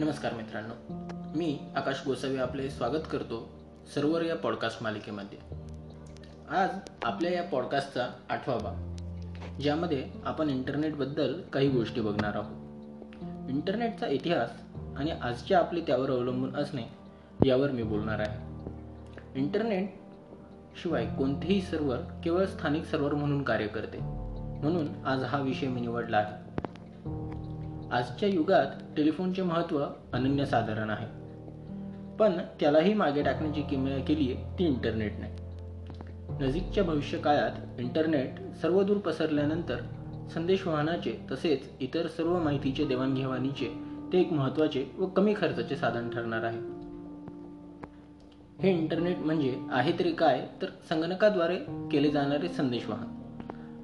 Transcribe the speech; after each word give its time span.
नमस्कार 0.00 0.34
मित्रांनो. 0.34 0.74
मी 1.36 1.58
आकाश 1.76 2.02
गोसावी 2.06 2.36
आपले 2.36 2.70
स्वागत 2.70 3.02
करतो 3.12 3.48
सर्वर 3.94 4.22
या 4.22 4.36
पॉडकास्ट 4.36 4.82
मालिकेमध्ये. 4.82 5.38
आज 6.50 6.70
आपल्या 7.04 7.32
या 7.32 7.42
पॉडकास्टचा 7.42 8.08
आठवा 8.30 8.58
भाग 8.58 8.96
ज्यामध्ये 9.60 10.06
आपण 10.24 10.50
इंटरनेटबद्दल 10.50 11.42
काही 11.52 11.68
गोष्टी 11.68 12.00
बघणार 12.00 12.32
आहोत. 12.34 12.56
इंटरनेटचा 13.50 14.06
इतिहास 14.06 14.50
आणि 14.96 15.10
आजचे 15.10 15.54
आपले 15.54 15.80
त्यावर 15.80 16.10
अवलंबून 16.10 16.56
असणे 16.56 16.82
यावर 17.46 17.70
मी 17.70 17.82
बोलणार 17.82 18.18
आहे. 18.18 18.38
इंटरनेट 19.34 19.94
शिवाय 20.82 21.06
कोणतेही 21.06 21.62
सर्व्हर 21.62 21.98
केवळ 22.24 22.44
स्थानिक 22.44 22.84
सर्व्हर 22.84 23.14
म्हणून 23.14 23.42
कार्य 23.42 23.66
करते. 23.66 23.98
म्हणून 24.62 25.06
आज 25.06 25.24
हा 25.24 25.38
विषय 25.38 25.66
मी 25.66 25.80
निवडला 25.80 26.16
आहे. 26.16 26.39
आजच्या 27.92 28.28
युगात 28.28 28.66
टेलिफोनचे 28.96 29.42
महत्त्व 29.42 29.84
अनन्यसाधारण 30.12 30.90
आहे. 30.90 31.06
पण 32.16 32.32
त्यालाही 32.60 32.94
मागे 32.94 33.22
टाकण्याची 33.22 33.62
किमया 33.62 33.98
केली 33.98 34.32
आहे 34.32 34.58
ती 34.58 34.64
इंटरनेटने. 34.64 35.26
नजीकच्या 36.46 36.84
भविष्यकाळात 36.84 37.80
इंटरनेट 37.80 38.56
सर्वदूर 38.62 38.96
पसरल्यानंतर 38.96 39.76
संदेशवहनाचे 40.34 41.26
तसेच 41.32 41.68
इतर 41.80 42.06
सर्व 42.06 42.38
माहितीचे 42.38 42.84
देवाणघेवाणीचे 42.84 43.68
ते 44.12 44.20
एक 44.20 44.32
महत्त्वाचे 44.32 44.84
व 44.98 45.06
कमी 45.06 45.34
खर्चाचे 45.36 45.76
साधन 45.76 46.10
ठरणार 46.10 46.42
आहे. 46.44 46.58
हे 48.62 48.78
इंटरनेट 48.78 49.18
म्हणजे 49.18 49.58
आहे 49.70 49.92
तरी 49.98 50.12
काय 50.12 50.48
तर 50.62 50.66
संगणकाद्वारे 50.88 51.56
केले 51.92 52.10
जाणारे 52.10 52.48
संदेशवहन. 52.48 53.06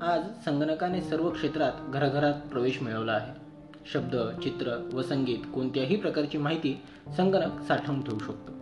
आज 0.03 0.21
संगणकाने 0.45 1.03
सर्व 1.03 1.31
क्षेत्रात 1.31 1.73
घराघरात 1.93 2.35
प्रवेश 2.35 2.83
मिळवला 2.83 3.13
आहे. 3.13 3.46
शब्द 3.93 4.41
चित्र 4.43 4.91
व 4.93 5.03
संगीत 5.03 5.39
कोणत्याही 5.55 5.97
प्रकारची 5.97 6.39
माहिती 6.39 6.83
संगणक 7.17 7.63
साठवून 7.63 8.03
ठेवू 8.03 8.19
शकतो. 8.19 8.53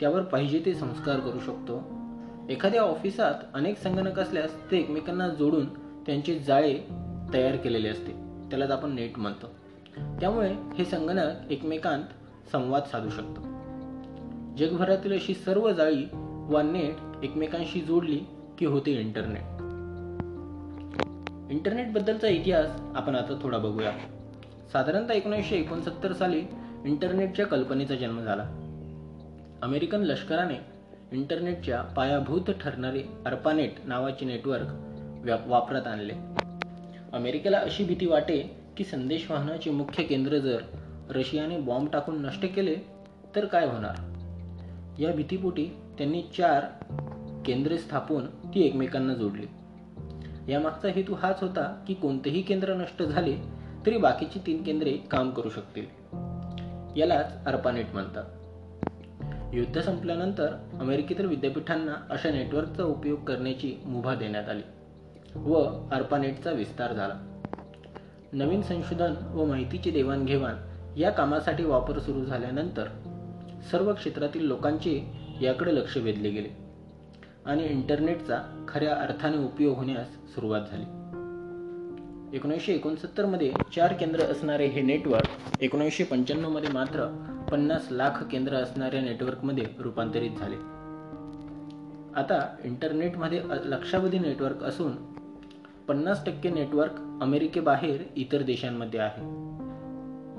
त्यावर 0.00 0.22
पाहिजे 0.22 0.62
ते 0.66 0.74
संस्कार 0.74 1.20
करू 1.20 1.38
शकतो. 1.38 1.82
एखाद्या 2.48 2.82
ऑफिसात 2.82 3.34
अनेक 3.54 3.78
संगणक 3.78 4.18
असल्यास 4.18 4.70
ते 4.70 4.78
एकमेकांना 4.78 5.28
जोडून 5.28 5.66
त्यांचे 6.06 6.38
जाळे 6.38 6.78
तयार 7.34 7.56
केलेले 7.56 7.88
असते. 7.88 8.12
त्यालाच 8.50 8.70
आपण 8.70 8.94
नेट 8.94 9.18
म्हणतो. 9.18 9.46
त्यामुळे 10.20 10.54
हे 10.78 10.84
संगणक 10.84 11.32
एकमेकांत 11.50 12.04
संवाद 12.52 12.82
साधू 12.82 13.10
शकतो. 13.10 13.40
जगभरातील 14.56 15.12
अशी 15.12 15.34
सर्व 15.34 15.72
जाळी 15.72 16.04
वा 16.48 16.62
नेट 16.62 17.24
एकमेकांशी 17.24 17.80
जोडली 17.80 18.20
की 18.58 18.66
होते 18.66 19.00
इंटरनेट. 19.00 19.62
इंटरनेटबद्दलचा 21.50 22.28
इतिहास 22.28 22.80
आपण 22.94 23.14
आता 23.14 23.38
थोडा 23.42 23.58
बघूया. 23.58 23.92
साधारणतः 24.72 25.12
एकोणीसशे 25.12 25.56
एकोणसत्तर 25.56 26.12
साली 26.12 26.42
इंटरनेटच्या 26.84 27.46
कल्पनेचा 27.46 27.94
जन्म 27.94 28.20
झाला. 28.20 28.42
अमेरिकन 29.62 30.00
लष्कराने 30.00 30.54
इंटरनेटच्या 31.12 31.82
पायाभूत 31.82 32.50
ठरणारे 32.50 33.02
अर्पानेट 33.26 33.74
नावाचे 33.84 34.26
नेटवर्क 34.26 35.46
वापरात 35.46 35.86
आणले. 35.86 36.12
अमेरिकेला 37.12 37.58
अशी 37.58 37.84
भीती 37.84 38.06
वाटे 38.06 38.56
की 38.76 38.84
संदेश 38.84 39.30
वाहनाचे 39.30 39.70
मुख्य 39.70 40.02
केंद्र 40.02 40.38
जर 40.38 40.58
रशियाने 41.10 41.58
बॉम्ब 41.58 41.88
टाकून 41.92 42.26
नष्ट 42.26 42.54
केले 42.54 42.76
तर 43.36 43.44
काय 43.44 43.66
होणार? 43.66 43.94
या 44.98 45.12
भीतीपोटी 45.12 45.66
त्यांनी 45.98 46.22
चार 46.38 46.64
केंद्रे 47.46 47.78
स्थापून 47.78 48.26
ती 48.26 48.66
एकमेकांना 48.66 49.14
जोडली. 49.14 49.46
यामागचा 50.52 50.88
हेतू 50.88 51.14
हाच 51.14 51.40
होता 51.40 51.84
की 51.88 51.94
कोणतेही 51.94 52.42
केंद्र 52.42 52.74
नष्ट 52.74 53.02
झाले 53.02 53.55
तरी 53.86 53.96
बाकीची 53.96 54.38
तीन 54.46 54.62
केंद्रे 54.62 54.90
काम 54.90 55.30
करू 55.30 55.50
शकतील. 55.50 55.86
यालाच 56.96 57.44
अर्पानेट 57.44 57.86
म्हणतात. 57.92 58.24
युद्ध 59.54 59.80
संपल्यानंतर 59.80 60.54
अमेरिकेतील 60.80 61.26
विद्यापीठांना 61.26 61.94
अशा 62.10 62.30
नेटवर्कचा 62.30 62.84
उपयोग 62.84 63.24
करण्याची 63.24 63.76
मुभा 63.84 64.14
देण्यात 64.14 64.48
आली 64.48 64.62
व 65.34 65.54
अर्पानेटचा 65.92 66.50
विस्तार 66.50 66.92
झाला. 66.92 67.14
नवीन 68.32 68.62
संशोधन 68.62 69.14
व 69.34 69.44
माहितीची 69.44 69.90
देवाणघेवाण 69.90 70.54
या 70.98 71.10
कामासाठी 71.10 71.64
वापर 71.64 71.98
सुरू 71.98 72.24
झाल्यानंतर 72.24 72.84
सर्व 73.70 73.94
क्षेत्रातील 73.94 74.44
लोकांचे 74.44 75.12
याकडे 75.42 75.74
लक्ष 75.74 75.96
वेधले 75.96 76.30
गेले 76.30 76.48
आणि 77.44 77.64
इंटरनेटचा 77.64 78.64
खऱ्या 78.68 78.94
अर्थाने 78.94 79.36
उपयोग 79.36 79.76
होण्यास 79.76 80.34
सुरुवात 80.34 80.60
झाली. 80.60 80.84
एकोणीसशे 82.36 82.72
एकोणसत्तरमध्ये 82.72 83.52
चार 83.76 83.92
केंद्र 83.92 84.20
असणारे 84.20 84.66
हे 84.66 84.82
नेटवर्क 84.82 85.28
एकोणीसशे 85.60 86.04
पंच्याण्णवमध्ये 86.04 86.68
मात्र 86.70 87.06
पन्नास 87.52 87.88
लाख 87.90 88.22
केंद्र 88.22 88.54
असणाऱ्या 88.54 89.00
नेटवर्कमध्ये 89.00 89.64
रूपांतरित 89.78 90.30
झाले. 90.30 90.56
आता 92.16 92.56
इंटरनेटमध्ये 92.64 93.42
लक्षावधी 93.64 94.18
नेटवर्क 94.18 94.64
असून 94.64 94.92
पन्नास 95.88 96.24
टक्के 96.26 96.50
नेटवर्क 96.50 96.92
अमेरिकेबाहेर 97.22 98.02
इतर 98.16 98.42
देशांमध्ये 98.42 99.00
आहे. 99.00 99.22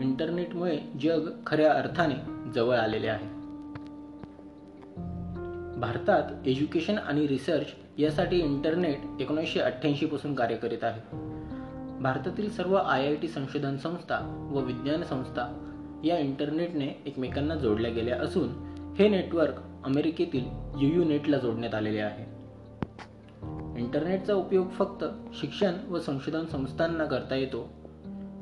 इंटरनेटमुळे 0.03 0.77
जग 1.03 1.29
खऱ्या 1.47 1.73
अर्थाने 1.73 2.51
जवळ 2.51 2.75
आलेले 2.75 3.07
आहे. 3.07 3.27
भारतात 5.79 6.47
एज्युकेशन 6.47 6.97
आणि 6.97 7.27
रिसर्च 7.27 7.67
यासाठी 7.97 8.37
इंटरनेट 8.39 9.21
एकोणीसशे 9.21 9.59
अठ्ठ्याऐंशी 9.59 10.05
पासून 10.05 10.35
कार्य 10.35 10.55
करीत 10.55 10.83
आहे. 10.83 11.36
भारतातील 12.01 12.49
सर्व 12.49 12.75
आय 12.75 13.05
आय 13.05 13.15
टी 13.15 13.27
संशोधन 13.27 13.77
संस्था 13.77 14.49
व 14.53 14.59
विज्ञान 14.59 15.03
संस्था 15.03 15.63
या 16.03 16.17
इंटरनेटने 16.17 16.87
एकमेकांना 17.05 17.55
जोडल्या 17.55 17.91
गेल्या 17.91 18.21
असून 18.21 18.49
हे 18.99 19.09
नेटवर्क 19.09 19.53
अमेरिकेतील 19.85 20.45
यू 20.81 21.03
नेटला 21.03 21.37
जोडण्यात 21.37 21.75
आलेले 21.75 21.99
आहे. 21.99 22.37
इंटरनेटचा 23.79 24.33
उपयोग 24.33 24.69
फक्त 24.69 25.05
शिक्षण 25.39 25.73
व 25.89 25.99
संशोधन 25.99 26.45
संस्थांना 26.45 27.05
करता 27.05 27.35
येतो. 27.35 27.69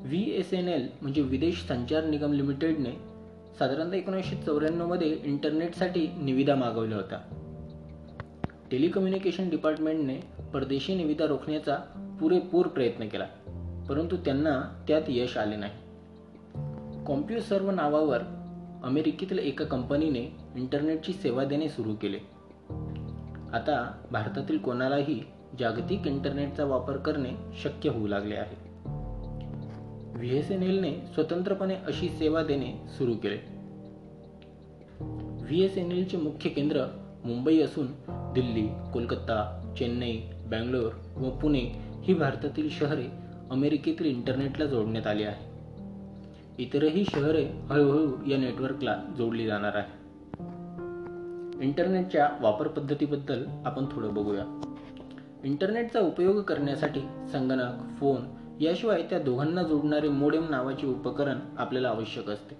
व्ही 0.03 0.37
एस 0.37 0.53
एन 0.53 0.67
एल 0.67 0.87
म्हणजे 1.01 1.21
विदेश 1.21 1.65
संचार 1.67 2.03
निगम 2.03 2.33
लिमिटेडने 2.33 2.91
साधारणतः 3.59 3.95
एकोणीसशे 3.95 4.35
चौऱ्याण्णवमध्ये 4.35 5.17
इंटरनेटसाठी 5.23 6.07
निविदा 6.21 6.55
मागवल्या 6.55 6.97
होत्या. 6.97 7.19
टेलिकम्युनिकेशन 8.71 9.49
डिपार्टमेंटने 9.49 10.19
परदेशी 10.53 10.95
निविदा 10.95 11.25
रोखण्याचा 11.25 11.75
पुरेपूर 12.19 12.65
प्रयत्न 12.65 13.07
केला. 13.07 13.25
परंतु 13.89 14.17
त्यांना 14.17 14.83
त्यात 14.87 15.01
यश 15.07 15.37
आले 15.37 15.55
नाही. 15.55 17.41
सर्व 17.41 17.71
नावावर 17.71 18.19
अमेरिकेतील 18.83 19.39
एका 19.39 19.65
कंपनीने 19.65 20.37
इंटरनेटची 20.55 21.13
सेवा 21.13 21.43
देणे 21.43 21.69
सुरू 21.69 21.93
केले. 21.93 22.17
आता 23.53 23.91
भारतातील 24.11 24.57
कोणालाही 24.57 25.21
जागतिक 25.59 26.07
इंटरनेटचा 26.07 26.65
वापर 26.65 26.97
करणे 26.97 27.29
शक्य 27.63 27.89
होऊ 27.89 28.07
लागले 28.07 28.35
आहे. 28.35 28.55
व्ही 30.15 30.37
एस 30.37 30.51
एन 30.51 30.63
एलने 30.63 30.93
स्वतंत्रपणे 31.13 31.75
अशी 31.75 32.09
सेवा 32.09 32.43
देणे 32.43 32.73
सुरू 32.97 33.13
केले. 33.13 33.37
व्ही 35.43 35.63
एस 35.63 35.77
एन 35.77 35.91
एलचे 35.91 36.17
मुख्य 36.17 36.49
केंद्र 36.49 36.85
मुंबई 37.25 37.61
असून 37.61 37.87
दिल्ली 38.09 38.67
कोलकाता 38.93 39.71
चेन्नई 39.79 40.17
बँगलोर 40.45 40.91
व 41.15 41.29
पुणे 41.29 41.71
ही 42.03 42.13
भारतातील 42.13 42.69
शहरे 42.69 43.24
अमेरिकेतील 43.51 44.05
इंटरनेटला 44.05 44.65
जोडण्यात 44.65 45.07
आली 45.07 45.23
आहे. 45.23 45.55
इतरही 46.57 47.05
शहरे 47.05 47.45
हळूहळू 47.69 48.11
या 48.27 48.37
नेटवर्कला 48.37 49.03
जोडली 49.17 49.45
जाणार 49.45 49.75
आहे 49.75 50.05
इंटरनेटच्या 51.61 52.29
वापर 52.41 52.67
पद्धतीबद्दल 52.67 53.45
आपण 53.65 53.85
थोडं 53.91 54.13
बघूया. 54.13 54.61
इंटरनेटचा 55.43 55.99
उपयोग 55.99 56.41
करण्यासाठी 56.41 56.99
संगणक 57.31 57.97
फोन 57.99 58.21
याशिवाय 58.61 59.01
त्या 59.01 59.19
दोघांना 59.19 59.63
जोडणारे 59.63 60.09
मोडेम 60.09 60.49
नावाचे 60.49 60.87
उपकरण 60.87 61.39
आपल्याला 61.57 61.89
आवश्यक 61.89 62.29
असते. 62.29 62.55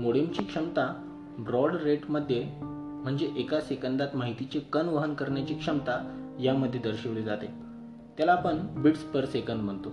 मोडेमची 0.00 0.44
क्षमता 0.44 1.02
ब्रॉड 1.38 1.74
रेटमध्ये 1.74 2.46
म्हणजे 2.62 3.30
एका 3.36 3.60
सेकंदात 3.60 4.08
माहितीचे 4.14 4.58
कण 4.58 4.88
वहन 4.88 5.14
करण्याची 5.14 5.54
क्षमता 5.54 6.26
यामध्ये 6.40 6.80
दर्शवली 6.80 7.22
जाते. 7.22 7.59
त्याला 8.20 8.32
आपण 8.32 8.82
बिट्स 8.82 9.00
पर 9.00 9.24
सेकंद 9.24 9.60
म्हणतो. 9.62 9.88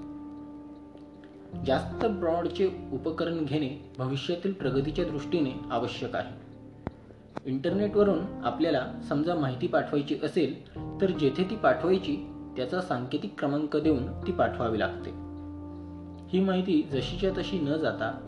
जास्त 1.65 2.05
ब्रॉडचे 2.05 2.69
उपकरण 2.91 3.45
घेणे 3.45 3.91
भविष्यातील 3.97 4.53
प्रगतीच्या 4.53 5.05
दृष्टीने 5.05 5.51
आवश्यक 5.71 6.15
आहे. 6.15 6.33
इंटरनेटवरून 7.45 8.19
आपल्याला 8.43 8.91
समजा 9.09 9.35
माहिती 9.35 9.67
पाठवायची 9.67 10.19
असेल 10.23 10.75
तर 11.01 11.11
जेथे 11.11 11.43
ती 11.43 11.55
पाठवायची 11.55 12.15
त्याचा 12.57 12.81
सांकेतिक 12.81 13.39
क्रमांक 13.39 13.77
देऊन 13.77 14.07
ती 14.07 14.31
पाठवावी 14.31 14.79
लागते. 14.79 15.09
ही 16.27 16.39
माहिती 16.39 16.81
जशीच्या 16.91 17.31
तशी 17.37 17.59
न 17.59 17.77
जाता 17.77 18.25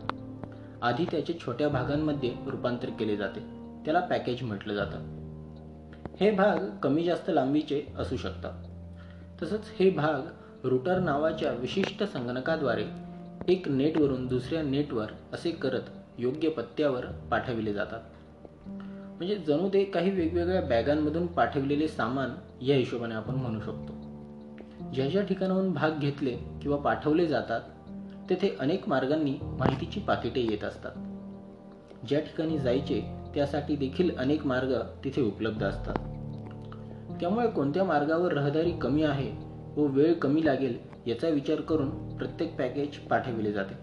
आधी 0.82 1.04
त्याचे 1.04 1.32
छोट्या 1.46 1.68
भागांमध्ये 1.68 2.34
रूपांतर 2.46 2.90
केले 2.90 3.16
जाते. 3.16 3.40
त्याला 3.84 4.00
पॅकेज 4.00 4.42
म्हटलं 4.42 4.74
जातं. 4.74 4.98
हे 6.20 6.30
भाग 6.30 6.78
कमी 6.82 7.04
जास्त 7.04 7.30
लांबीचे 7.34 7.82
असू 7.98 8.16
शकतात. 8.16 8.69
तसंच 9.42 9.60
हे 9.78 9.90
भाग 9.90 10.20
रुटर 10.66 10.98
नावाच्या 10.98 11.52
विशिष्ट 11.52 12.04
संगणकाद्वारे 12.04 12.84
एक 13.48 13.68
नेटवरून 13.68 14.26
दुसऱ्या 14.26 14.62
नेटवर 14.62 15.06
असे 15.32 15.50
करत 15.50 15.82
योग्य 16.18 16.48
पत्त्यावर 16.48 17.06
पाठविले 17.06 17.72
जातात. 17.72 18.00
म्हणजे 19.16 19.36
जणू 19.36 19.68
ते 19.68 19.84
काही 19.84 20.10
वेगवेगळ्या 20.10 20.60
बॅगांमधून 20.60 21.26
पाठविलेले 21.26 21.88
सामान 21.88 22.30
या 22.62 22.76
हिशोबाने 22.76 23.14
आपण 23.14 23.34
म्हणू 23.34 23.60
शकतो. 23.60 23.92
ज्या 24.94 25.08
ज्या 25.08 25.22
ठिकाणाहून 25.22 25.72
भाग 25.72 25.90
घेतले 25.98 26.36
किंवा 26.62 26.76
पाठवले 26.76 27.26
जातात 27.26 27.60
तेथे 28.30 28.56
अनेक 28.60 28.88
मार्गांनी 28.88 29.34
माहितीची 29.42 30.00
पाकिटे 30.00 30.40
येत 30.40 30.64
असतात. 30.64 30.92
ज्या 32.06 32.20
ठिकाणी 32.20 32.58
जायचे 32.58 33.14
त्यासाठी 33.34 33.76
देखील 33.76 34.16
अनेक 34.18 34.46
मार्ग 34.46 34.74
तिथे 35.04 35.22
उपलब्ध 35.22 35.62
असतात. 35.62 35.94
त्यामुळे 37.20 37.48
कोणत्या 37.48 37.84
मार्गावर 37.84 38.32
रहदारी 38.32 38.70
कमी 38.70 39.02
आहे 39.02 39.32
व 39.76 39.86
वेळ 39.86 40.14
कमी 40.14 40.46
लागेल 40.46 40.78
याचा 41.06 41.28
विचार 41.28 41.60
करून 41.60 42.16
प्रत्येक 42.16 42.58
पॅकेज 42.58 42.98
पाठविले 42.98 43.52
जाते. 43.52 43.74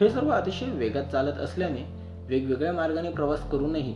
हे 0.00 0.10
सर्व 0.10 0.28
अतिशय 0.28 0.66
वेगात 0.66 1.04
चालत 1.04 1.32
असल्याने 1.32 1.82
वेगवेगळ्या 2.26 2.72
मार्गाने 2.72 3.10
प्रवास 3.10 3.50
करूनही 3.50 3.94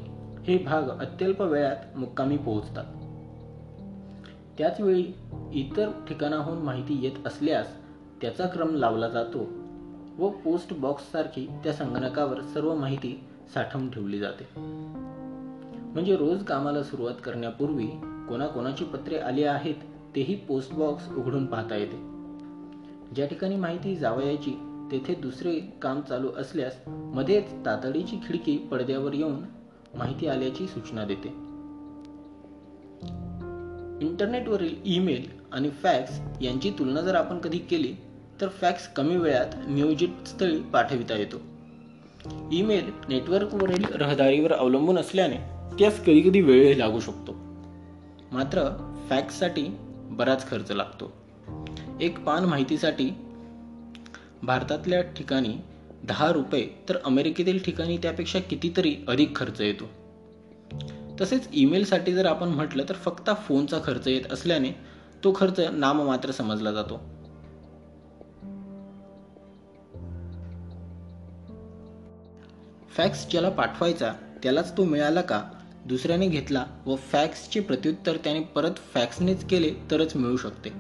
हे 0.49 0.59
भाग 0.59 0.83
अत्यल्प 0.83 1.43
वेळात 1.43 1.97
मुक्कामी 1.97 2.37
पोहोचतात. 2.37 2.85
त्याचवेळी 4.59 5.07
इतर 5.53 5.91
ठिकाणाहून 6.09 6.59
माहिती 6.59 6.99
येत 7.03 7.27
असल्यास 7.27 7.67
त्याचा 8.21 8.47
क्रम 8.47 8.75
लावला 8.75 9.09
जातो 9.09 9.49
व 10.19 10.29
पोस्ट 10.29 10.73
बॉक्ससारखी 10.73 11.51
त्या 11.65 11.73
संगणकावर 11.73 12.41
सर्व 12.41 12.75
माहिती 12.75 13.25
साठवून 13.55 13.91
ठेवली 13.91 14.19
जाते. 14.19 14.49
म्हणजे 15.93 16.17
रोज 16.17 16.45
कामाला 16.45 16.83
सुरुवात 16.83 17.15
करण्यापूर्वी 17.25 17.89
कोणाकोणाची 18.31 18.85
पत्रे 18.85 19.19
आली 19.19 19.45
आहेत 19.45 19.75
तेही 20.17 20.35
पोस्ट 20.37 20.73
बॉक्स 20.73 21.09
उघडून 21.09 21.47
पाहता 21.47 21.77
येते. 21.77 21.97
ज्या 23.15 23.27
ठिकाणी 23.27 23.57
माहिती 23.57 23.97
जावयाची 23.97 24.51
तेथे 24.93 25.15
दुसरे 25.15 25.61
काम 25.83 26.01
चालू 26.01 26.29
असल्यास 26.37 26.77
मध्येच 26.89 27.53
तातडीची 27.67 28.17
खिडकी 28.17 28.59
पडद्यावर 28.59 29.13
येऊन 29.13 29.43
माहिती 29.95 30.27
आल्याची 30.27 30.67
सूचना 30.67 31.05
देते. 31.05 31.29
इंटरनेटवरील 34.07 34.75
ईमेल 34.85 35.27
आणि 35.53 35.71
फॅक्स 35.71 36.21
यांची 36.41 36.71
तुलना 36.71 37.01
जर 37.01 37.15
आपण 37.15 37.39
कधी 37.39 37.59
केली 37.59 37.95
तर 38.41 38.49
फॅक्स 38.49 38.89
कमी 38.89 39.17
वेळात 39.17 39.69
नियोजित 39.69 40.29
स्थळी 40.29 40.59
पाठविता 40.59 41.15
येतो. 41.15 41.37
ईमेल 42.53 42.91
नेटवर्कवरील 43.09 43.85
रहदारीवर 43.93 44.53
अवलंबून 44.53 44.99
असल्याने 44.99 45.37
त्यास 45.79 46.01
कधीकधी 46.01 46.41
वेळही 46.41 46.79
लागू 46.79 47.01
शकतो. 47.01 47.50
मात्र 48.33 48.69
फॅक्ससाठी 49.11 49.67
बराच 49.95 50.51
खर्च 50.51 50.71
लागतो. 50.71 51.13
एक 52.01 52.25
पान 52.25 52.45
माहितीसाठी 52.45 53.11
भारतातल्या 54.43 55.03
ठिकाणी 55.03 55.57
दहा 56.05 56.33
रुपये 56.33 56.69
तर 56.89 56.97
अमेरिकेतील 57.05 57.63
ठिकाणी 57.63 57.99
त्यापेक्षा 57.99 58.39
कितीतरी 58.39 58.97
अधिक 59.09 59.37
खर्च 59.37 59.61
येतो. 59.61 59.85
तसेच 61.21 61.49
ईमेलसाठी 61.53 62.13
जर 62.13 62.27
आपण 62.27 62.49
म्हटलं 62.49 62.85
तर 62.89 62.95
फक्त 62.95 63.31
फोनचा 63.39 63.79
खर्च 63.85 64.09
येत 64.09 64.33
असल्याने 64.33 64.71
तो 65.25 65.33
खर्च 65.37 65.61
नाममात्र 65.61 66.31
समजला 66.31 66.73
जातो. 66.73 67.01
फॅक्स 72.91 73.31
ज्याला 73.31 73.49
पाठवायचा 73.49 74.13
त्यालाच 74.43 74.77
तो 74.77 74.85
मिळाला 74.85 75.21
का? 75.21 75.43
दुसऱ्याने 75.87 76.29
घेतला 76.29 76.65
व 76.87 76.97
फॅक्सचे 76.97 77.61
प्रत्युत्तर 77.61 78.17
त्याने 78.17 78.41
परत 78.41 78.71
फॅक्सनेच 78.95 79.45
केले 79.45 79.71
तरच 79.91 80.17
मिळू 80.17 80.37
शकते. 80.37 80.71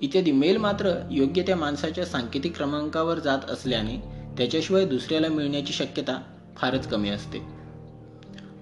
इत्यादी 0.00 0.32
मेल 0.32 0.56
मात्र 0.56 1.08
योग्य 1.10 1.42
त्या 1.42 1.56
माणसाच्या 1.56 2.06
सांकेतिक 2.06 2.56
क्रमांकावर 2.56 3.18
जात 3.18 3.38
असल्याने 3.48 3.96
त्याच्याशिवाय 4.38 4.84
दुसऱ्याला 4.84 5.28
मिळण्याची 5.28 5.72
शक्यता 5.72 6.22
फारच 6.56 6.88
कमी 6.88 7.10
असते. 7.10 7.38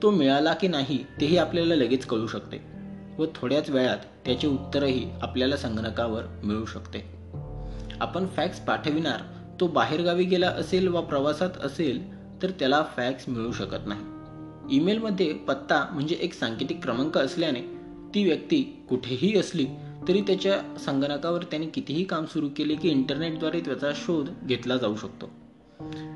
तो 0.02 0.10
मिळाला 0.10 0.54
की 0.54 0.68
नाही 0.68 1.04
तेही 1.20 1.36
आपल्याला 1.36 1.74
लगेच 1.74 2.06
कळू 2.06 2.26
शकते 2.26 2.60
व 3.18 3.26
थोड्याच 3.34 3.70
वेळात 3.70 3.98
त्याचे 4.24 4.46
उत्तरही 4.46 5.10
आपल्याला 5.22 5.56
संगणकावर 5.56 6.22
मिळू 6.44 6.64
शकते. 6.64 6.98
आपण 8.00 8.26
फॅक्स 8.26 8.58
पाठविणार 8.58 9.20
तो 9.60 9.66
बाहेरगावी 9.66 10.24
गेला 10.24 10.48
असेल 10.48 10.88
वा 10.88 11.00
प्रवासात 11.00 11.50
असेल 11.64 12.12
तर 12.42 12.50
त्याला 12.50 12.84
फॅक्स 12.96 13.28
मिळू 13.28 13.52
शकत 13.52 13.86
नाही. 13.86 14.19
ईमेलमध्ये 14.70 15.32
पत्ता 15.32 15.88
म्हणजे 15.92 16.16
एक 16.20 16.34
सांकेतिक 16.34 16.82
क्रमांक 16.82 17.18
असल्याने 17.18 17.60
ती 18.14 18.24
व्यक्ती 18.24 18.86
कुठेही 18.88 19.38
असली 19.38 19.66
तरी 20.08 20.20
त्याच्या 20.20 20.78
संगणकावर 20.78 21.42
त्याने 21.42 21.66
कितीही 21.66 22.04
काम 22.04 22.24
सुरू 22.24 22.48
केले 22.56 22.74
की 22.74 22.88
इंटरनेटद्वारे 22.88 23.60
त्याचा 23.60 23.92
शोध 23.94 24.28
घेतला 24.44 24.76
जाऊ 24.76 24.96
शकतो. 24.96 25.30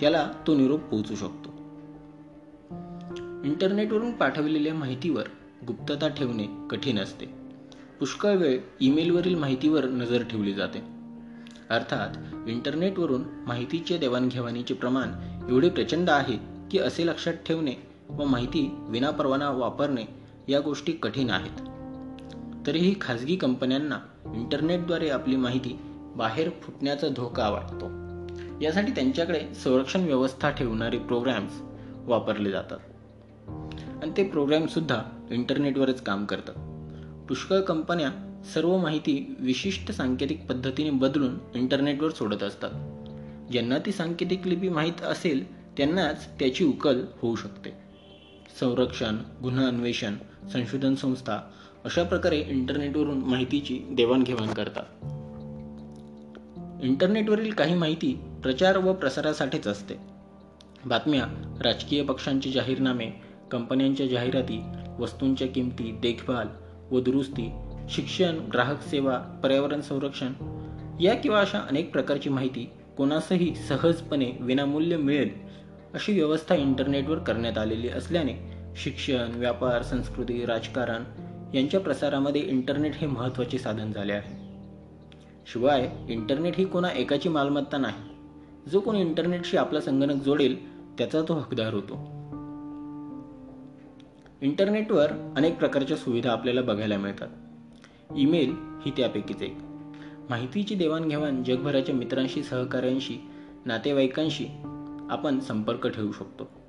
त्याला 0.01 0.33
तो 0.47 0.57
निरोप 0.57 0.81
पोहोचू 0.81 1.15
शकतो. 1.15 1.51
इंटरनेटवरून 3.45 4.13
पाठवलेल्या 4.13 4.75
माहितीवर 4.75 5.23
गुप्तता 5.67 6.09
ठेवणे 6.09 6.47
कठीण 6.71 6.99
असते. 6.99 7.27
पुष्कळ 8.01 8.37
वेळ 8.37 8.59
ईमेलवरील 8.81 9.35
माहितीवर 9.35 9.85
नजर 9.85 10.23
ठेवली 10.23 10.53
जाते. 10.55 10.83
अर्थात 11.71 12.17
इंटरनेटवरून 12.49 13.23
माहितीचे 13.47 13.99
देवाणघेवाणीचे 13.99 14.75
प्रमाण 14.75 15.09
एवढे 15.51 15.69
प्रचंड 15.69 16.11
आहे 16.11 16.39
की 16.71 16.79
असे 16.79 17.07
लक्षात 17.07 17.35
ठेवणे 17.35 17.94
व 18.09 18.25
माहिती 18.25 18.77
विनापरवाना 18.89 19.51
वापरणे 19.51 20.05
या 20.49 20.61
गोष्टी 20.61 20.93
कठीण 20.93 21.31
आहेत. 21.31 21.69
तरीही 22.67 22.95
खाजगी 23.01 23.37
कंपन्यांना 23.37 23.99
इंटरनेटद्वारे 24.35 25.09
आपली 25.09 25.37
माहिती 25.37 25.79
बाहेर 26.17 26.51
फुटण्याचा 26.63 27.09
धोका 27.09 27.49
वाटतो. 27.49 28.05
यासाठी 28.61 28.93
त्यांच्याकडे 28.93 29.55
संरक्षण 29.55 30.05
व्यवस्था 30.05 30.51
ठेवणारे 30.51 30.99
प्रोग्रॅम्स 30.99 31.53
वापरले 32.05 32.51
जातात. 32.51 32.79
आणि 34.03 34.11
ते 34.17 34.25
प्रोग्रॅमसुद्धा 34.25 35.03
इंटरनेटवरच 35.31 36.03
काम 36.03 36.25
करतात. 36.25 36.55
पुष्कळ 37.29 37.61
कंपन्या 37.61 38.41
सर्व 38.55 38.77
माहिती 38.77 39.37
विशिष्ट 39.41 39.91
सांकेतिक 39.91 40.47
पद्धतीने 40.47 40.91
बदलून 40.91 41.39
इंटरनेटवर 41.55 42.11
सोडत 42.11 42.43
असतात. 42.43 42.71
ज्यांना 43.53 43.79
ती 43.79 43.93
सांकेतिक 43.93 44.47
लिपी 44.47 44.69
माहीत 44.69 45.03
असेल 45.03 45.69
त्यांनाच 45.77 46.29
त्याची 46.39 46.65
उकल 46.65 47.05
होऊ 47.23 47.37
शकते. 47.37 47.84
संरक्षण 48.61 49.17
गुन्हा 49.43 49.67
अन्वेषण 49.67 50.15
संशोधन 50.53 50.95
संस्था 50.95 51.39
अशा 51.85 52.03
प्रकारे 52.03 52.39
इंटरनेटवरून 52.39 53.19
माहितीची 53.19 53.81
देवाणघेवाण 53.91 54.49
करतात. 54.49 54.85
इंटरनेटवरील 56.85 57.53
काही 57.53 57.75
माहिती 57.75 58.21
प्रचार 58.43 58.77
व 58.77 58.93
प्रसारासाठीच 58.93 59.67
असते. 59.67 59.95
बातम्या 60.87 61.55
राजकीय 61.65 62.03
पक्षांचे 62.03 62.51
जाहीरनामे 62.51 63.11
कंपन्यांच्या 63.51 64.07
जाहिराती 64.07 64.63
वस्तूंच्या 64.99 65.49
किमती 65.49 65.99
देखभाल 66.03 66.47
व 66.91 67.01
दुरुस्ती 67.01 67.51
शिक्षण 67.89 68.39
ग्राहक 68.39 68.83
सेवा 68.83 69.19
पर्यावरण 69.19 69.81
संरक्षण 69.81 70.33
या 71.01 71.15
किंवा 71.15 71.41
अशा 71.41 71.59
अनेक 71.59 71.93
प्रकारची 71.93 72.29
माहिती 72.31 72.71
कोणासही 72.99 73.55
सहजपणे 73.55 74.33
विनामूल्य 74.41 74.97
मिळेल 74.97 75.31
अशी 75.95 76.13
व्यवस्था 76.13 76.55
इंटरनेटवर 76.55 77.19
करण्यात 77.19 77.59
आलेली 77.59 77.89
असल्याने 77.89 78.54
शिक्षण 78.77 79.31
व्यापार 79.35 79.83
संस्कृती 79.83 80.45
राजकारण 80.47 81.05
यांच्या 81.57 81.81
प्रसारामध्ये 81.81 82.41
इंटरनेट 82.41 82.95
हे 82.95 83.07
महत्त्वाचे 83.07 83.59
साधन 83.59 83.93
झाले 83.93 84.13
आहे. 84.13 84.45
शिवाय 85.53 85.93
इंटरनेट 86.09 86.57
ही 86.57 86.65
कोणा 86.65 86.89
एकाची 86.89 87.29
मालमत्ता 87.29 87.79
नाही. 87.79 88.17
जो 88.71 88.81
कोणी 88.81 89.01
इंटरनेटशी 89.01 89.57
आपला 89.57 89.81
संगणक 89.81 90.23
जोडेल 90.23 90.79
त्याचा 90.99 91.23
तो 91.23 91.35
हकदार 91.35 91.75
होतो. 91.75 91.95
इंटरनेटवर 94.43 95.33
अनेक 95.37 95.59
प्रकारच्या 95.59 95.97
सुविधा 95.97 96.33
आपल्याला 96.33 96.63
बघायला 96.63 96.97
मिळतात. 96.97 97.29
ईमेल 98.17 98.55
ही 98.85 98.91
त्यापैकीच 98.91 99.43
एक. 99.43 99.59
माहितीची 100.31 100.75
देवाणघेवाण 100.75 101.43
जगभराच्या 101.43 101.95
मित्रांशी 101.95 102.43
सहकाऱ्यांशी 102.43 103.31
नातेवाईकांशी 103.67 104.47
आपण 105.11 105.41
संपर्क 105.41 105.87
ठेवू 105.87 106.13
शकतो. 106.13 106.64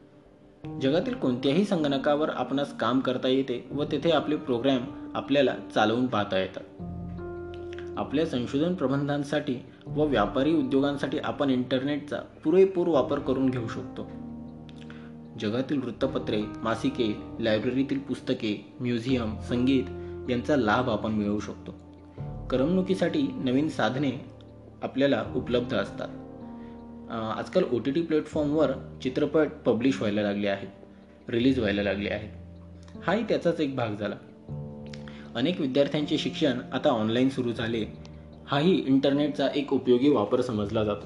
जगातील 0.82 1.14
कोणत्याही 1.14 1.66
संगणकावर 1.66 2.30
आपणास 2.30 2.78
काम 2.78 3.00
करता 3.00 3.28
येते 3.28 3.68
व 3.72 3.84
तेथे 3.84 4.12
आपले 4.12 4.36
प्रोग्रॅम 4.36 5.12
आपल्याला 5.16 5.56
चालवून 5.76 6.08
पाहता 6.08 6.40
येतात. 6.40 6.64
आपल्या 7.98 8.26
संशोधन 8.26 8.74
प्रबंधांसाठी 8.74 9.56
व 9.88 10.04
व्यापारी 10.06 10.54
उद्योगांसाठी 10.54 11.18
आपण 11.18 11.50
इंटरनेटचा 11.50 12.18
पुरेपूर 12.44 12.88
वापर 12.88 13.20
करून 13.20 13.50
घेऊ 13.50 13.68
शकतो. 13.68 14.08
जगातील 15.40 15.82
वृत्तपत्रे 15.84 16.42
मासिके 16.64 17.18
लायब्ररीतील 17.40 18.00
पुस्तके 18.00 18.74
म्युझियम 18.80 19.40
संगीत 19.40 19.84
यांचा 20.32 20.56
लाभ 20.56 20.90
आपण 20.90 21.12
मिळवू 21.12 21.40
शकतो. 21.40 21.72
करमणुकीसाठी 22.50 23.22
नवीन 23.22 23.70
साधने 23.70 24.12
आपल्याला 24.84 25.24
उपलब्ध 25.36 25.76
असतात. 25.76 26.08
आजकाल 27.12 27.64
ओ 27.72 27.80
टी 27.80 27.92
टी 27.92 28.02
प्लॅटफॉर्मवर 28.02 28.72
चित्रपट 29.04 29.48
पब्लिश 29.66 29.98
व्हायला 29.98 30.22
लागले 30.22 30.48
आहेत. 30.48 30.68
रिलीज 31.30 31.60
व्हायला 31.60 31.84
लागले 31.84 32.10
आहेत. 32.10 32.30
हाही 33.08 33.24
त्याचाच 33.24 33.60
एक 33.60 33.76
भाग 33.76 33.96
झाला. 34.00 34.16
अनेक 35.36 35.62
विद्यार्थ्यांचे 35.62 36.18
शिक्षण 36.18 36.60
आता 36.74 36.90
ऑनलाईन 36.90 37.30
सुरू 37.30 37.52
झाले. 37.52 37.86
हाही 38.48 38.84
इंटरनेटचा 38.88 39.48
एक 39.56 39.74
उपयोगी 39.74 40.10
वापर 40.10 40.42
समजला 40.42 40.84
जातो. 40.84 41.06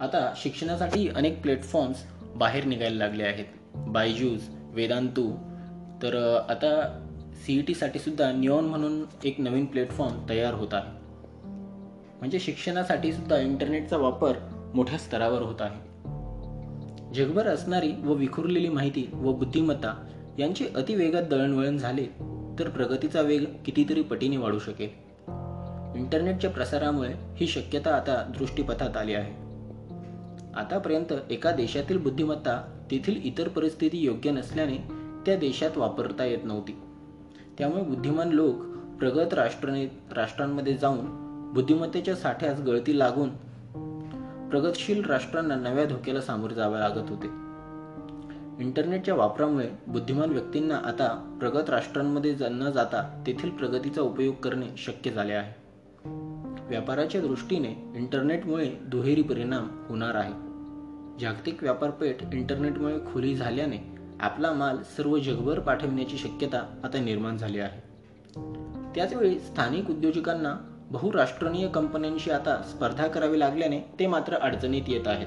आता 0.00 0.32
शिक्षणासाठी 0.36 1.08
अनेक 1.08 1.42
प्लॅटफॉर्म्स 1.42 1.96
बाहेर 2.36 2.64
निघायला 2.64 2.96
लागले 2.96 3.22
आहेत. 3.22 3.44
बायजूज 3.76 4.42
वेदांतू. 4.50 5.30
तर 6.02 6.40
आता 6.48 7.06
सी 7.34 7.58
ई 7.58 7.62
टीसाठी 7.62 7.98
सुद्धा 7.98 8.32
निऑन 8.32 8.64
म्हणून 8.64 9.04
एक 9.24 9.40
नवीन 9.40 9.66
प्लॅटफॉर्म 9.66 10.28
तयार 10.28 10.54
होत 10.54 10.68
आहे. 10.72 10.99
म्हणजे 12.20 12.38
शिक्षणासाठी 12.38 13.12
सुद्धा 13.12 13.38
इंटरनेटचा 13.38 13.96
वापर 13.96 14.32
मोठ्या 14.74 14.98
स्तरावर 14.98 15.42
होत 15.42 15.60
आहे. 15.60 15.90
जगभर 17.14 17.46
असणारी 17.46 17.92
व 18.04 18.12
विखुरलेली 18.12 18.68
माहिती 18.68 19.10
व 19.12 19.32
बुद्धिमत्ता 19.32 20.06
यांचे 20.38 20.66
अतिवेगात 20.76 21.22
दळणवळण 21.22 21.78
झाले 21.78 22.04
तर 22.58 22.68
प्रगतीचा 22.68 23.20
वेग 23.20 23.44
कितीतरी 23.64 24.02
पटीने 24.02 24.36
वाढू 24.36 24.58
शकेल. 24.58 24.88
इंटरनेटच्या 25.96 26.50
प्रसारामुळे 26.50 27.14
ही 27.36 27.46
शक्यता 27.46 27.94
आता 27.94 28.32
दृष्टीपथात 28.38 28.96
आली 28.96 29.14
आहे. 29.14 29.32
आतापर्यंत 30.54 31.12
एका 31.30 31.50
देशातील 31.50 31.98
बुद्धिमत्ता 31.98 32.84
तेथील 32.90 33.20
इतर 33.24 33.48
परिस्थिती 33.48 33.98
योग्य 33.98 34.30
नसल्याने 34.30 34.76
त्या 35.26 35.36
देशात 35.36 35.76
वापरता 35.76 36.24
येत 36.24 36.44
नव्हती. 36.44 36.76
त्यामुळे 37.58 37.82
बुद्धिमान 37.82 38.28
लोक 38.28 38.54
प्रगत 38.98 39.34
राष्ट्रने 39.34 39.84
राष्ट्रांमध्ये 40.16 40.74
जाऊन 40.74 41.29
बुद्धिमत्तेच्या 41.54 42.16
साठ्यास 42.16 42.60
गळती 42.60 42.98
लागून 42.98 43.28
प्रगतशील 44.50 45.04
राष्ट्रांना 45.04 45.54
नव्या 45.54 45.84
धोक्याला 45.84 46.20
सामोरे 46.20 46.54
जावे 46.54 46.80
लागत 46.80 47.10
होते. 47.10 47.26
इंटरनेटच्या 48.64 49.14
वापरामुळे 49.14 49.68
बुद्धिमान 49.86 50.30
व्यक्तींना 50.30 50.76
आता 50.76 51.36
प्रगत 51.40 51.70
राष्ट्रांमध्ये 51.70 52.36
न 52.40 52.70
जाता 52.70 53.22
तेथील 53.26 53.50
प्रगतीचा 53.50 54.02
उपयोग 54.02 54.34
करणे 54.34 54.66
शक्य 54.76 55.10
झाले 55.10 55.32
आहे. 55.32 55.54
व्यापाराच्या 56.68 57.20
दृष्टीने 57.20 57.92
इंटरनेटमुळे 57.94 58.70
दुहेरी 58.86 59.22
परिणाम 59.22 59.86
होणार 59.88 60.14
आहे. 60.14 60.32
जागतिक 61.20 61.62
व्यापारपेठ 61.62 62.16
इंटरनेटमुळे 62.32 62.98
खुली 62.98 63.36
झाल्याने 63.36 63.94
आपला 64.20 64.52
माल 64.52 64.76
सर्व 64.96 65.18
जगभर 65.18 65.58
पाठविण्याची 65.58 66.16
शक्यता 66.16 66.80
आता 66.84 67.00
निर्माण 67.00 67.36
झाली 67.36 67.58
आहे. 67.58 67.80
त्याचवेळी 68.94 69.38
स्थानिक 69.38 69.90
उद्योजकांना 69.90 70.69
बहुराष्ट्रीय 70.90 71.68
कंपन्यांशी 71.68 72.30
आता 72.30 72.62
स्पर्धा 72.62 73.06
करावी 73.06 73.38
लागल्याने 73.38 73.80
ते 73.80 74.06
मात्र 74.06 74.34
अडचणीत 74.34 74.82
येत 74.88 75.08
आहेत. 75.08 75.26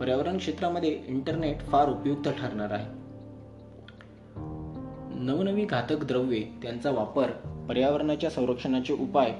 पर्यावरण 0.00 0.38
क्षेत्रामध्ये 0.38 1.00
इंटरनेट 1.06 1.60
फार 1.60 1.88
उपयुक्त 1.88 2.28
ठरणार 2.28 2.70
आहे. 2.70 2.86
नवनवी 5.20 5.64
घातक 5.64 6.04
द्रव्ये 6.04 6.42
त्यांचा 6.62 6.90
वापर 6.90 7.30
पर्यावरणाच्या 7.68 8.30
संरक्षणाचे 8.30 8.92
उपाय 8.92 9.34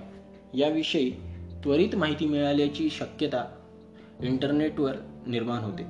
याविषयी 0.54 1.10
त्वरित 1.64 1.96
माहिती 1.96 2.26
मिळाल्याची 2.26 2.90
शक्यता 2.90 3.44
इंटरनेटवर 4.20 4.96
निर्माण 5.26 5.58
होते. 5.58 5.82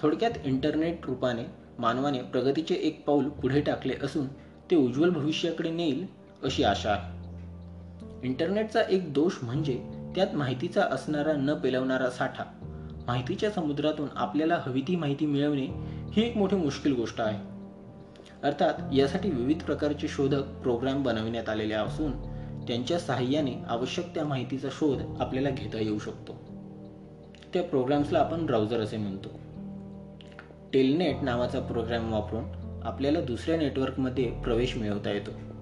थोडक्यात 0.00 0.32
इंटरनेट 0.44 0.98
रूपाने 1.04 1.42
मानवाने 1.78 2.22
प्रगतीचे 2.22 2.74
एक 2.74 3.06
पाऊल 3.06 3.28
पुढे 3.28 3.60
टाकले 3.60 3.94
असून 4.02 4.26
ते 4.70 4.76
उज्ज्वल 4.76 5.10
भविष्याकडे 5.10 5.70
नेईल 5.70 6.06
अशी 6.42 6.64
आशा 6.64 6.90
आहे. 6.90 7.23
इंटरनेटचा 8.24 8.80
एक 8.80 9.12
दोष 9.12 9.32
म्हणजे 9.42 9.82
त्यात 10.14 10.34
माहितीचा 10.34 10.82
असणारा 10.82 11.32
न 11.32 11.54
पेलवणारा 11.54 12.10
साठा. 12.10 12.44
माहितीच्या 13.06 13.50
समुद्रातून 13.50 14.08
आपल्याला 14.16 14.58
हवी 14.66 14.80
ती 14.80 14.96
माहिती 14.96 15.26
मिळवणे 15.26 15.66
ही 16.12 16.22
एक 16.22 16.36
मोठी 16.36 16.56
मुश्किल 16.56 16.94
गोष्ट 16.94 17.20
आहे. 17.20 17.38
अर्थात 18.42 18.94
यासाठी 18.94 19.30
विविध 19.30 19.62
प्रकारचे 19.62 20.08
शोधक 20.08 20.42
प्रोग्राम 20.42 21.02
बनविण्यात 21.02 21.48
आलेले 21.48 21.74
असून 21.74 22.12
त्यांच्या 22.68 22.98
सहाय्याने 22.98 23.54
आवश्यक 23.68 24.14
त्या 24.14 24.24
माहितीचा 24.24 24.68
शोध 24.70 25.02
आपल्याला 25.20 25.50
घेता 25.50 25.78
येऊ 25.78 25.98
शकतो. 25.98 26.32
त्या 27.54 27.62
प्रोग्राम्सला 27.62 28.18
आपण 28.18 28.46
ब्राउझर 28.46 28.80
असे 28.80 28.96
म्हणतो. 28.96 29.28
टेलनेट 30.72 31.16
नावाचा 31.22 31.60
प्रोग्राम 31.60 32.12
वापरून 32.12 32.44
आपल्याला 32.84 33.20
दुसऱ्या 33.20 33.56
नेटवर्कमध्ये 33.56 34.30
प्रवेश 34.30 34.76
मिळवता 34.76 35.10
येतो. 35.10 35.53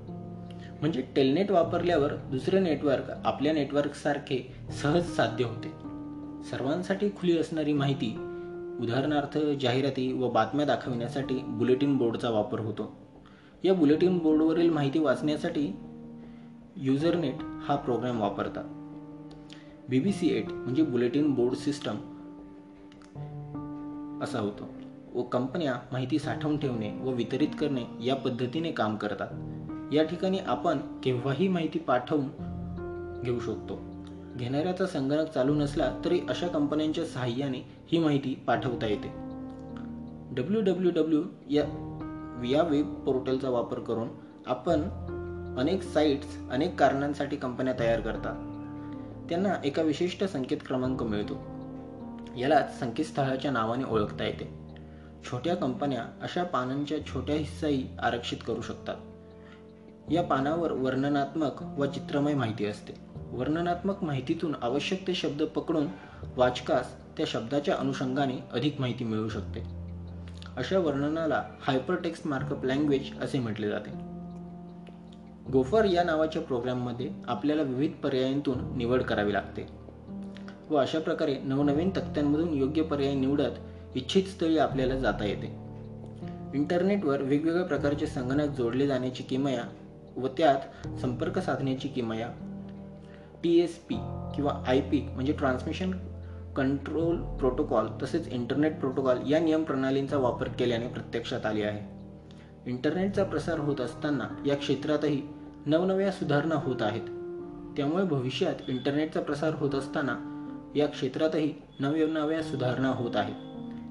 म्हणजे 0.82 1.02
टेलनेट 1.16 1.50
वापरल्यावर 1.50 2.14
दुसरे 2.14 2.60
नेटवर्क 2.60 3.04
आपल्या 3.24 3.52
नेटवर्कसारखे 3.52 4.54
सहज 4.70 5.04
साध्य 5.04 5.44
होते. 5.44 5.68
सर्वांसाठी 6.50 7.08
खुली 7.08 7.38
असणारी 7.38 7.72
माहिती 7.72 8.10
उदाहरणार्थ 8.80 9.38
जाहिराती 9.38 10.12
व 10.12 10.30
बातम्या 10.30 10.66
दाखविण्यासाठी 10.66 11.34
बुलेटिन 11.34 11.96
बोर्डचा 11.96 12.30
वापर 12.30 12.60
होतो. 12.60 12.96
या 13.64 13.74
बुलेटिन 13.74 14.18
बोर्डवरील 14.18 14.70
माहिती 14.70 14.98
वाचण्यासाठी 14.98 15.72
युजरनेट 16.76 17.34
हा 17.62 17.76
प्रोग्राम 17.76 18.20
वापरतात. 18.20 18.64
बी 19.88 20.00
बी 20.00 20.12
सी 20.12 20.28
एट 20.28 20.52
म्हणजे 20.52 20.82
बुलेटिन 20.82 21.34
बोर्ड 21.34 21.54
सिस्टम 21.54 21.96
असा 24.22 24.38
होतो. 24.38 24.68
व 25.14 25.22
कंपन्या 25.22 25.74
माहिती 25.92 26.18
साठवून 26.18 26.58
ठेवणे 26.58 26.98
व 27.00 27.10
वितरित 27.10 27.48
करणे 27.60 27.84
या 28.00 28.14
पद्धतीने 28.16 28.72
काम 28.72 28.96
करतात. 28.96 29.51
या 29.92 30.02
ठिकाणी 30.02 30.38
आपण 30.38 30.78
केव्हाही 30.78 31.48
माहिती 31.48 31.78
पाठवून 31.78 32.24
घेऊ 33.24 33.40
शकतो. 33.40 33.78
घेणाऱ्याचा 34.36 34.86
संगणक 34.86 35.28
चालू 35.28 35.54
नसला 35.54 35.98
तरी 36.04 36.20
अशा 36.28 36.48
कंपन्यांच्या 36.48 37.04
सहाय्याने 37.04 37.58
ही 37.92 37.98
माहिती 37.98 38.34
पाठवता 38.46 38.86
येते. 38.86 39.08
डब्ल्यू 40.34 40.60
डब्ल्यू 40.60 40.90
डब्ल्यू 40.90 41.22
या 41.50 41.64
या 42.50 42.62
वेब 42.62 42.94
पोर्टलचा 42.94 43.50
वापर 43.50 43.78
करून 43.78 44.08
आपण 44.46 44.80
अनेक 45.58 45.82
साईट्स 45.82 46.26
अनेक 46.50 46.78
कारणांसाठी 46.78 47.36
कंपन्या 47.36 47.74
तयार 47.78 48.00
करतात 48.00 48.34
त्यांना 49.28 49.54
एका 49.64 49.82
विशिष्ट 49.82 50.24
संकेत 50.24 50.58
क्रमांक 50.66 51.02
मिळतो. 51.02 51.34
यालाच 52.38 52.80
संकेतस्थळाच्या 52.80 53.50
नावाने 53.50 53.84
ओळखता 53.84 54.24
येते. 54.24 54.54
छोट्या 55.24 55.56
कंपन्या 55.56 56.02
अशा 56.22 56.44
पानांच्या 56.44 57.06
छोट्या 57.06 57.36
हिस्साही 57.36 57.88
आरक्षित 58.02 58.38
करू 58.46 58.60
शकतात. 58.60 58.94
या 60.12 60.22
पानावर 60.22 60.72
वर्णनात्मक 60.72 61.62
व 61.62 61.86
चित्रमय 61.86 62.34
माहिती 62.34 62.66
असते. 62.66 62.92
वर्णनात्मक 63.30 64.02
माहितीतून 64.04 64.54
आवश्यक 64.62 65.06
ते 65.06 65.14
शब्द 65.14 65.42
पकडून 65.42 65.86
वाचकास 66.36 67.16
त्या 67.16 67.26
शब्दाच्या 67.28 67.74
अनुषंगाने 67.74 68.34
अधिक 68.52 68.80
माहिती 68.80 69.04
मिळू 69.04 69.28
शकते. 69.28 69.60
अशा 70.56 70.78
वर्णनाला 70.78 71.42
हायपरटेक्स्ट 71.60 72.26
मार्कअप 72.26 72.64
लँग्वेज 72.64 73.18
असे 73.20 73.38
म्हटले 73.38 73.68
जाते. 73.68 73.90
गोफर 75.52 75.84
या 75.84 76.02
नावाच्या 76.02 76.42
प्रोग्राममध्ये 76.42 77.10
आपल्याला 77.28 77.62
विविध 77.62 77.90
पर्यायांतून 77.92 78.58
निवड 78.76 79.02
करावी 79.02 79.32
लागते 79.32 79.66
व 80.70 80.76
अशा 80.76 80.98
प्रकारे 80.98 81.36
नवनवीन 81.44 81.90
तक्त्यांमधून 81.90 82.54
योग्य 82.54 82.82
पर्याय 82.82 83.14
निवडत 83.14 83.58
इच्छित 83.94 84.22
स्थळी 84.22 84.58
आपल्याला 84.58 84.96
जाता 84.96 85.24
येते. 85.24 85.46
इंटरनेटवर 86.54 87.22
वेगवेगळ्या 87.22 87.64
प्रकारचे 87.64 88.06
संगणक 88.06 88.48
जोडले 88.48 88.86
जाण्याची 88.86 89.22
किमया 89.22 89.64
व 90.16 90.26
त्यात 90.26 90.88
संपर्क 90.98 91.38
साधण्याची 91.38 91.88
किमया 91.88 92.28
टी 93.42 93.58
एस 93.60 93.76
पी 93.76 93.94
किंवा 94.34 94.64
आय 94.66 94.80
पी 94.80 95.00
म्हणजे 95.00 95.32
ट्रान्समिशन 95.32 95.90
कंट्रोल 96.56 97.16
प्रोटोकॉल 97.16 97.86
तसेच 98.02 98.28
इंटरनेट 98.28 98.80
प्रोटोकॉल 98.80 99.18
या 99.30 99.40
नियम 99.40 99.62
प्रणालींचा 99.62 100.18
वापर 100.18 100.48
केल्याने 100.48 100.88
प्रत्यक्षात 100.88 101.46
आली 101.46 101.62
आहे. 101.62 102.02
इंटरनेटचा 102.66 103.24
प्रसार 103.24 103.58
होत 103.58 103.80
असताना 103.80 104.42
या 104.46 104.56
क्षेत्रातही 104.56 105.22
नवनव्या 105.66 106.12
सुधारणा 106.12 106.54
होत 106.54 106.82
आहेत. 106.82 107.02
त्यामुळे 107.76 108.04
भविष्यात 108.04 108.54
इंटरनेटचा 108.68 109.20
प्रसार 109.20 109.54
होत 109.54 109.74
असताना 109.74 110.16
या 110.76 110.88
क्षेत्रातही 110.88 111.54
नवनव्या 111.80 112.42
सुधारणा 112.42 112.88
होत 112.88 113.16
आहेत. 113.16 113.34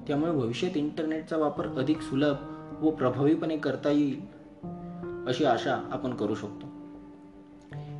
त्यामुळे 0.06 0.32
भविष्यात 0.32 0.76
इंटरनेटचा 0.76 1.36
वापर 1.36 1.66
अधिक 1.66 2.00
सुलभ 2.00 2.36
व 2.80 2.90
प्रभावीपणे 2.90 3.56
करता 3.56 3.90
येईल 3.90 4.41
अशी 5.26 5.44
आशा 5.44 5.88
आपण 5.92 6.14
करू 6.14 6.34
शकतो. 6.34 6.66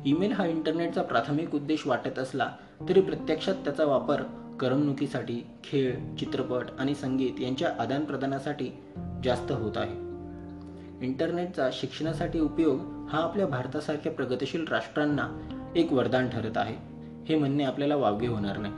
ईमेल 0.05 0.31
हा 0.31 0.45
इंटरनेटचा 0.45 1.01
प्राथमिक 1.01 1.55
उद्देश 1.55 1.87
वाटत 1.87 2.19
असला 2.19 2.51
तरी 2.89 3.01
प्रत्यक्षात 3.01 3.55
त्याचा 3.55 3.85
वापर 3.85 4.21
करमणुकीसाठी 4.59 5.45
खेळ 5.63 6.15
चित्रपट 6.15 6.65
आणि 6.79 6.95
संगीत 6.95 7.39
यांच्या 7.39 7.75
आदानप्रदानासाठी 7.79 8.69
जास्त 9.23 9.51
होत 9.51 9.71
आहे. 9.75 10.13
इंटरनेटचा 11.05 11.69
शिक्षणासाठी 11.73 12.39
उपयोग 12.39 13.07
हा 13.09 13.19
आपल्या 13.19 13.47
भारतासारख्या 13.47 14.11
प्रगतिशील 14.11 14.65
राष्ट्रांना 14.67 15.29
एक 15.75 15.93
वरदान 15.93 16.29
ठरत 16.29 16.57
आहे. 16.57 16.75
हे 17.25 17.35
म्हणणे 17.35 17.63
आपल्याला 17.63 17.95
वावगे 17.95 18.27
होणार 18.27 18.57
नाही. 18.57 18.73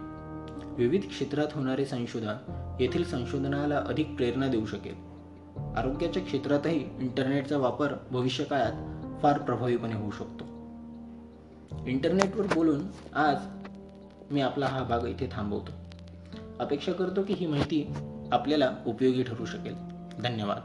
विविध 0.77 1.01
क्षेत्रात 1.01 1.47
होणारे 1.53 1.85
संशोधन 1.85 2.35
येथील 2.79 3.03
संशोधनाला 3.03 3.83
अधिक 3.87 4.15
प्रेरणा 4.15 4.47
देऊ 4.47 4.65
शकेल. 4.65 5.04
आरोग्याच्या 5.77 6.24
क्षेत्रातही 6.24 6.79
इंटरनेटचा 7.00 7.58
वापर 7.58 7.94
भविष्यकाळात 8.12 8.72
फार 9.22 9.38
प्रभावीपणे 9.38 9.94
होऊ 9.94 10.12
शकतो. 10.12 10.46
इंटरनेटवर 11.86 12.46
बोलून 12.53 12.82
आज 13.13 13.38
मी 14.32 14.41
आपला 14.41 14.65
हा 14.67 14.84
भाग 14.84 15.05
इथे 15.05 15.29
थांबवतो. 15.32 15.72
अपेक्षा 16.60 16.91
करतो 16.91 17.24
की 17.24 17.34
ही 17.34 17.46
माहिती 17.46 17.94
आपल्याला 18.32 18.75
उपयोगी 18.88 19.24
ठरू 19.24 19.46
शकेल. 19.46 19.75
धन्यवाद. 20.24 20.62